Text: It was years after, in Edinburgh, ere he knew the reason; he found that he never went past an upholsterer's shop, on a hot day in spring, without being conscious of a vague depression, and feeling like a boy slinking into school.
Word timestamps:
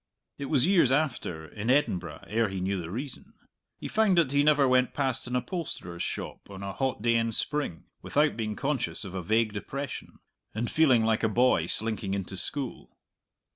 It 0.39 0.45
was 0.45 0.65
years 0.65 0.91
after, 0.91 1.45
in 1.45 1.69
Edinburgh, 1.69 2.23
ere 2.25 2.49
he 2.49 2.59
knew 2.59 2.81
the 2.81 2.89
reason; 2.89 3.35
he 3.77 3.87
found 3.87 4.17
that 4.17 4.31
he 4.31 4.41
never 4.41 4.67
went 4.67 4.95
past 4.95 5.27
an 5.27 5.35
upholsterer's 5.35 6.01
shop, 6.01 6.49
on 6.49 6.63
a 6.63 6.73
hot 6.73 7.03
day 7.03 7.13
in 7.13 7.31
spring, 7.33 7.83
without 8.01 8.35
being 8.35 8.55
conscious 8.55 9.05
of 9.05 9.13
a 9.13 9.21
vague 9.21 9.53
depression, 9.53 10.17
and 10.55 10.71
feeling 10.71 11.05
like 11.05 11.21
a 11.21 11.29
boy 11.29 11.67
slinking 11.67 12.15
into 12.15 12.35
school. 12.35 12.97